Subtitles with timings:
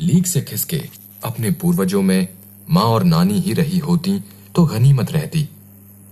[0.00, 0.80] Leak से खिसके
[1.22, 2.28] अपने पूर्वजों में
[2.68, 4.18] माँ और नानी ही रही होती
[4.54, 5.48] तो गनीमत रहती,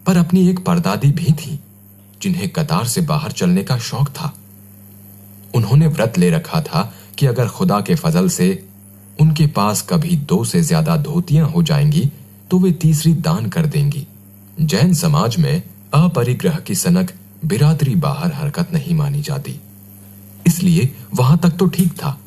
[0.07, 1.59] पर अपनी एक परदादी भी थी
[2.23, 4.33] जिन्हें कतार से बाहर चलने का शौक था।
[5.55, 6.83] उन्होंने व्रत ले रखा था
[7.19, 8.51] कि अगर खुदा के फजल से
[9.19, 12.09] उनके पास कभी दो से ज़्यादा धोतियाँ हो जाएँगी
[12.51, 14.07] तो वे तीसरी दान कर देंगी।
[14.61, 15.63] जैन समाज में
[15.95, 17.13] अपरिग्रह की सनक
[17.45, 19.61] बिरादरी बाहर हरकत नहीं मानी जाती,
[20.47, 22.19] इसलिए वहाँ तक तो ठीक था।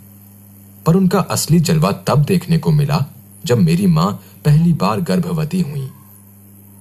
[0.91, 3.05] पर उनका असली जलवा तब देखने को मिला
[3.45, 5.89] जब मेरी माँ पहली बार गर्भवती हुई।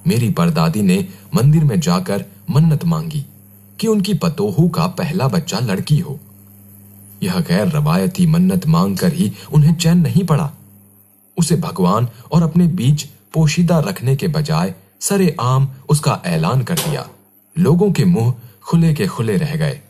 [0.06, 3.24] मेरी परदादी ने मंदिर में जाकर मन्नत मांगी
[3.80, 6.20] कि उनकी पतोहू का पहला बच्चा लड़की हो।
[7.23, 10.51] यह गैर रवायती मन्नत मांगकर ही उन्हें चैन नहीं पड़ा।
[11.38, 13.04] उसे भगवान और अपने बीच
[13.34, 17.09] पोशीदा रखने के बजाय सरे आम उसका ऐलान कर दिया।
[17.59, 19.80] लोगों के मुँह खुले के खुले रह गए।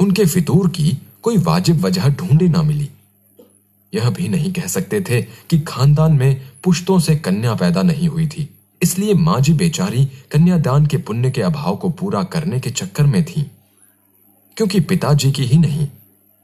[0.00, 2.90] उनके फितूर की कोई वाजिब वजह ढूंढे ना मिली।
[3.94, 8.26] यह भी नहीं कह सकते थे कि खानदान में पुश्तों से कन्या पैदा नहीं हुई
[8.26, 8.48] थी।
[8.82, 13.24] इसलिए माँ जी बेचारी कन्यादान के पुण्य के अभाव को पूरा करने के चक्कर में
[13.24, 13.50] थी।
[14.56, 15.88] क्योंकि पिताजी की ही नहीं,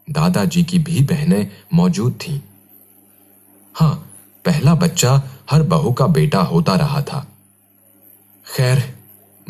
[0.08, 2.40] दादाजी की भी बहनें मौजूद थीं।
[3.74, 3.94] हाँ,
[4.44, 7.26] पहला बच्चा हर बहू का बेटा होता रहा था।
[8.46, 8.82] खैर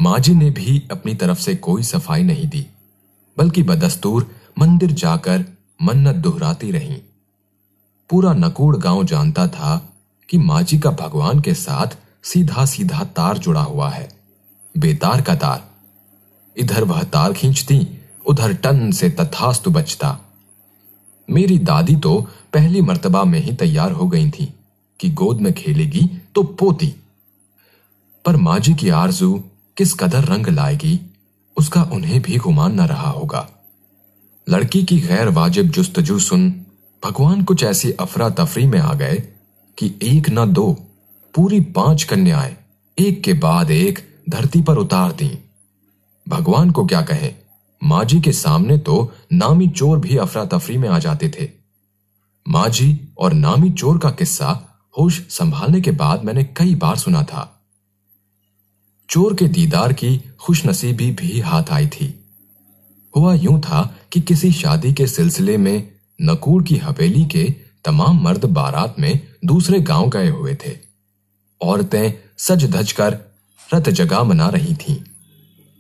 [0.01, 2.67] माँ जी ने भी अपनी तरफ़ से कोई सफ़ाई नहीं दी,
[3.39, 5.45] बल्कि बदस्तूर मंदिर जाकर
[5.83, 7.01] मन्नत दोहराती रहीं।
[8.11, 9.93] पूरा नकोड़ गाँव जानता था
[10.31, 14.09] कि माँ जी का भगवान के साथ सीधा सीधा तार जुड़ा हुआ है।
[14.79, 15.65] बेतार का तार।
[16.57, 17.87] इधर वह तार खींचती,
[18.27, 20.19] उधर टन से तथास्तु बचता।
[21.31, 24.55] मेरी दादी तो पहली मर्तबा में ही तैयार हो गई थी
[25.01, 26.95] कि गोद में खेलेगी तो पोती।
[28.25, 29.45] पर माँ जी की आरज़ू
[29.77, 31.01] किस कदर रंग लाएगी,
[31.57, 33.49] उसका उन्हें भी गुमान न रहा होगा।
[34.49, 36.65] लड़की की गैर वाजिब जुस्तजू सुन
[37.05, 39.15] भगवान कुछ ऐसी अफरा तफरी में आ गए
[39.79, 40.73] कि एक न दो,
[41.35, 42.57] पूरी पाँच कन्याएँ
[42.99, 43.99] एक के बाद एक
[44.31, 45.39] धरती पर उतार दी।
[46.29, 47.37] भगवान को क्या कहें?
[47.85, 51.51] माँ जी के सामने तो नामी चोर भी अफरा तफरी में आ जाते थे।
[52.49, 54.65] माँ जी और नामी चोर का किस्सा
[54.99, 57.63] होश संभालने के बाद मैंने कई बार सुना था।
[59.11, 62.25] चोर के दीदार की खुशनसीबी भी हाथ आई थी।
[63.17, 68.45] हुआ यूँ था कि किसी शादी के सिलसिले में नकूर की हवेली के तमाम मर्द
[68.45, 70.79] बारात में दूसरे गाँव गए हुए थे।
[71.63, 73.19] औरतें सज धज कर
[73.75, 74.97] रत जगा मना रही थीं।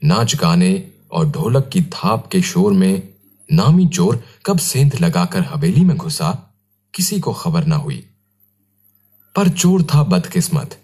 [0.04, 3.08] नाच गाने और ढोलक की थाप के शोर में
[3.52, 6.54] नामी चोर कब सेंध लगाकर हवेली में घुसा,
[6.94, 8.06] किसी को खबर ना हुई।
[9.36, 10.80] पर चोर था बदकिस्मत।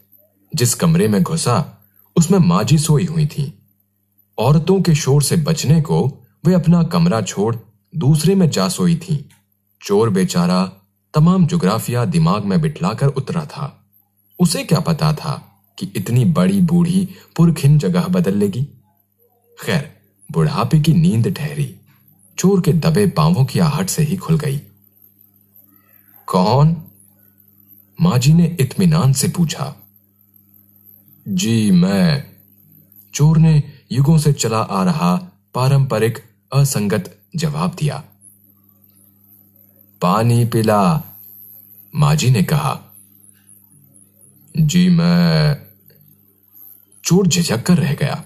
[0.54, 1.84] जिस कमरे में घुसा,
[2.16, 3.58] उसमें माजी सोई हुई थी।
[4.38, 7.56] औरतों के शोर से बचने को वे अपना कमरा छोड़
[7.96, 9.28] दूसरे में जा सोई थी।
[9.84, 10.72] चोर बेचारा
[11.14, 13.86] तमाम जुग्राफिया दिमाग में बिठलाकर उतरा था।
[14.40, 18.64] उसे क्या पता था कि इतनी बड़ी बूढ़ी पुरखिन जगह बदल लेगी?
[19.60, 19.96] खैर,
[20.32, 21.76] बुढ़ापे की नींद ठहरी।
[22.38, 24.58] चोर के दबे पांवों की आहट से ही खुल गई।
[26.26, 26.76] कौन?
[28.00, 29.76] माजी ने इत्मीनान से पूछा।
[31.28, 32.30] जी, मैं।
[33.14, 33.62] चोर ने
[33.92, 35.16] युगों से चला आ रहा
[35.54, 36.18] पारंपरिक
[36.52, 38.04] असंगत जवाब दिया।
[40.04, 41.02] पानी पिला।
[41.96, 42.80] माजी ने कहा,
[44.56, 45.62] जी, मैं
[47.04, 48.24] चोर झिझक कर रह गया।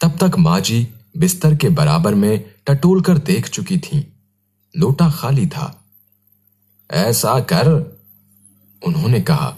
[0.00, 4.12] तब तक माँ जी बिस्तर के बराबर में टटोल कर देख चुकी थी।
[4.76, 5.84] लोटा खाली था।
[6.90, 7.68] ऐसा कर,
[8.86, 9.56] उन्होंने कहा,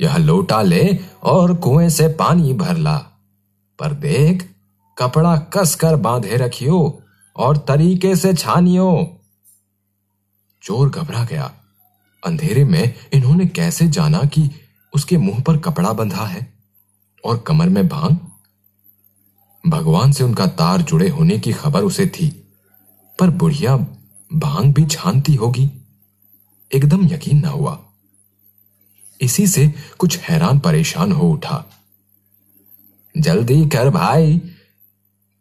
[0.00, 2.98] यह लोटा ले और कुएँ से पानी भर ला।
[3.78, 4.54] पर देख,
[4.98, 7.02] कपड़ा कस कर बांधे रखियो
[7.36, 9.20] और तरीके से छानियो।
[10.64, 11.54] चोर घबरा गया।
[12.26, 14.50] अंधेरे में इन्होंने कैसे जाना कि
[14.94, 16.54] उसके मुँह पर कपड़ा बंधा है
[17.24, 18.18] और कमर में भाँग?
[19.66, 22.54] भगवान से उनका तार जुड़े होने की खबर उसे थी,
[23.18, 23.76] पर बुढ़िया
[24.34, 25.70] भाँग भी छानती होगी।
[26.74, 27.84] एकदम यकीन ना हुआ।
[29.20, 31.64] इसी से कुछ हैरान परेशान हो उठा।
[33.18, 34.38] जल्दी कर भाई,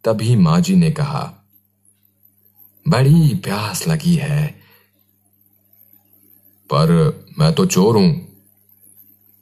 [0.03, 1.33] तभी माँ जी ने कहा।
[2.88, 4.62] बड़ी प्यास लगी है
[6.73, 6.91] पर
[7.39, 8.11] मैं तो चोर हूँ।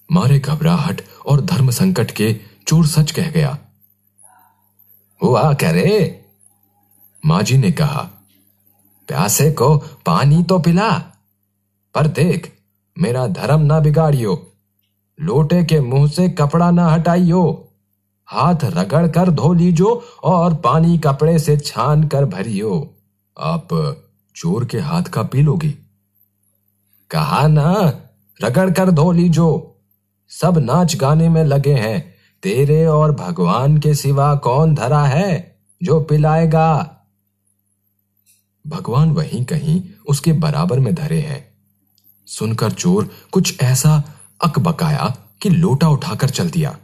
[0.09, 2.33] मारे घबराहट और धर्म संकट के
[2.67, 3.57] चोर सच कह गया।
[5.21, 6.17] हुआ करे
[7.23, 8.01] माँ जी ने कहा,
[9.09, 10.91] प्यासे को पानी तो पिला,
[11.95, 12.51] पर देख,
[12.97, 14.35] मेरा धर्म ना बिगाड़ियो।
[15.19, 17.43] लोटे के मुँह से कपड़ा ना हटाइयो।
[18.29, 19.93] हाथ रगड़ कर धो लीजो
[20.23, 22.73] और पानी कपड़े से छान कर भरियो।
[23.37, 23.67] आप
[24.35, 25.75] चोर के हाथ का पी लोगी।
[27.11, 27.99] कहा, ना,
[28.43, 29.79] रगड़ कर धो लीजो।
[30.29, 36.01] सब नाच गाने में लगे हैं। तेरे और भगवान के सिवा कौन धरा है जो
[36.01, 36.97] पिलाएगा?
[38.67, 41.51] भगवान वहीं कहीं उसके बराबर में धरे हैं।
[42.27, 44.03] सुनकर चोर कुछ ऐसा
[44.43, 46.77] अकबकाया कि लोटा उठाकर चल दिया।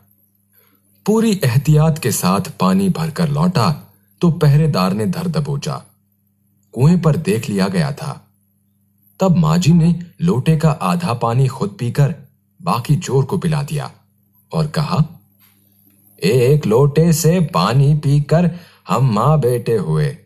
[1.06, 5.83] पूरी एहतियात के साथ पानी भरकर लौटा तो पहरेदार ने धर दबोचा।
[6.73, 8.26] कुएँ पर देख लिया गया था।
[9.19, 12.16] तब माजी ने लोटे का आधा पानी खुद पीकर
[12.62, 13.92] बाकी चोर को पिला दिया
[14.54, 15.06] और कहा,
[16.24, 18.52] एक लोटे से पानी पीकर
[18.88, 20.18] हम माँ बेटे हुए।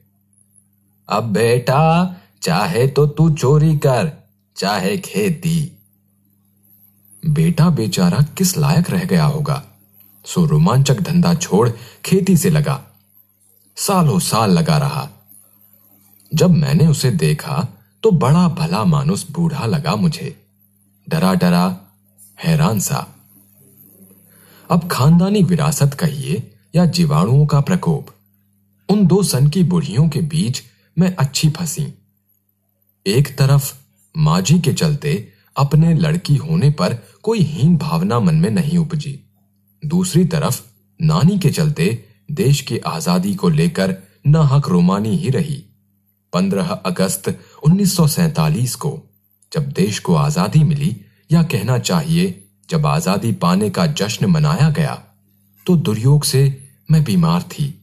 [1.09, 4.11] अब बेटा, चाहे तो तू चोरी कर,
[4.55, 5.77] चाहे खेती
[7.23, 9.63] बेटा बेचारा किस लायक रह गया होगा?
[10.25, 11.69] सो रोमांचक धंधा छोड़
[12.05, 12.81] खेती से लगा।
[13.77, 15.09] सालों साल लगा रहा।
[16.33, 17.67] जब मैंने उसे देखा
[18.03, 20.35] तो बड़ा भला मानुस बूढ़ा लगा मुझे।
[21.09, 21.65] डरा डरा
[22.43, 23.07] हैरान सा।
[24.71, 28.07] अब खानदानी विरासत कहिए या जीवाणुओं का प्रकोप,
[28.89, 30.63] उन दो सन की बुढ़ियों के बीच
[30.99, 31.93] मैं अच्छी फंसी।
[33.05, 33.73] एक तरफ़,
[34.17, 36.93] माजी के चलते अपने लड़की होने पर
[37.23, 39.19] कोई हीन भावना मन में नहीं उपजी।
[39.85, 40.61] दूसरी तरफ़,
[41.01, 43.97] नानी के चलते देश की आज़ादी को लेकर
[44.27, 45.63] न हक रोमानी ही रही।
[46.33, 47.29] 15 अगस्त
[47.63, 48.97] 1947 को
[49.51, 50.95] जब देश को आज़ादी मिली
[51.31, 52.37] या कहना चाहिए
[52.69, 54.93] जब आज़ादी पाने का जश्न मनाया गया
[55.65, 56.41] तो दुर्योग से
[56.91, 57.73] मैं बीमार थी।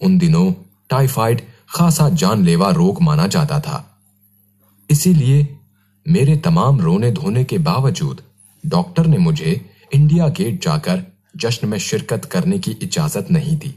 [0.00, 0.52] उन दिनों
[0.90, 3.84] टाइफाइड खासा जानलेवा रोग माना जाता था।
[4.90, 5.46] इसीलिए
[6.06, 8.22] मेरे तमाम रोने धोने के बावजूद
[8.64, 9.60] डॉक्टर ने मुझे
[9.94, 11.02] इंडिया गेट जाकर
[11.36, 13.74] जश्न में शिरकत करने की इजाज़त नहीं दी।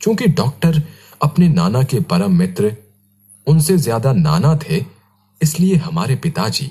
[0.00, 0.82] क्योंकि डॉक्टर
[1.22, 2.76] अपने नाना के परम मित्र
[3.48, 4.84] उनसे ज़्यादा नाना थे,
[5.40, 6.70] इसलिए हमारे पिताजी,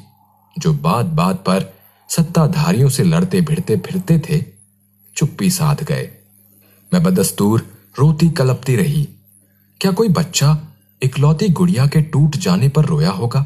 [0.56, 1.66] जो बात बात पर
[2.10, 4.44] सत्ताधारियों से लड़ते भिड़ते फिरते थे,
[5.16, 6.10] चुप्पी साध गए।
[6.92, 7.66] मैं बदस्तूर,
[8.00, 9.04] रोती कलपती रही।
[9.82, 10.58] क्या कोई बच्चा
[11.02, 13.46] इकलौती गुड़िया के टूट जाने पर रोया होगा?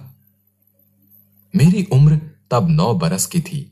[1.53, 2.19] मेरी उम्र
[2.51, 3.67] तब नौ बरस की थी।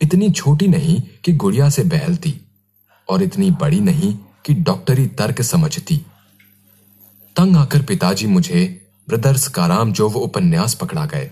[0.00, 2.34] इतनी छोटी नहीं कि गुड़िया से बहलती,
[3.08, 4.12] और इतनी बड़ी नहीं
[4.44, 6.00] कि डॉक्टरी तर्क समझती।
[7.36, 11.30] तंग आकर पिताजी मुझे, ब्रदर्स काराम जो वो उपन्यास पकड़ा गए।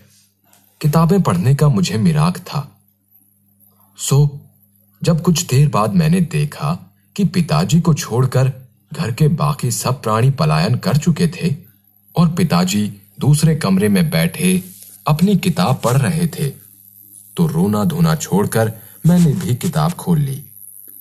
[0.80, 2.80] किताबें पढ़ने का मुझे मिराक था।
[3.98, 4.40] सो,
[5.02, 6.78] जब कुछ देर बाद मैंने देखा
[7.16, 8.52] कि पिताजी को छोड़कर
[8.92, 11.56] घर के बाकी सब प्राणी पलायन कर चुके थे
[12.16, 14.62] और पिताजी दूसरे कमरे में बैठे
[15.06, 16.48] अपनी किताब पढ़ रहे थे
[17.36, 18.72] तो रोना धोना छोड़कर
[19.06, 20.44] मैंने भी किताब खोल ली।